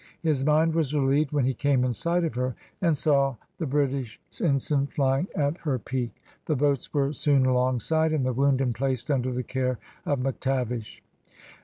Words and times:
His 0.23 0.43
mind 0.43 0.73
was 0.73 0.95
relieved 0.95 1.31
when 1.31 1.45
he 1.45 1.53
came 1.53 1.83
in 1.83 1.93
sight 1.93 2.23
of 2.23 2.33
her, 2.33 2.55
and 2.81 2.97
saw 2.97 3.35
the 3.59 3.67
British 3.67 4.19
ensign 4.43 4.87
flying 4.87 5.27
at 5.35 5.59
her 5.59 5.77
peak; 5.77 6.23
the 6.47 6.55
boats 6.55 6.91
were 6.91 7.13
soon 7.13 7.45
alongside, 7.45 8.11
and 8.11 8.25
the 8.25 8.33
wounded 8.33 8.73
placed 8.73 9.11
under 9.11 9.31
the 9.31 9.43
care 9.43 9.77
of 10.07 10.17
McTavish. 10.19 11.01